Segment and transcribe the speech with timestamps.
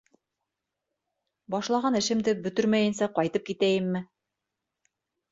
[1.55, 4.01] Башлаған эшемде бөтөрмәйенсә ҡайтып китәйемме?